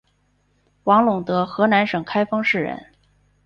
[0.85, 2.91] 王陇德河南省开封市人。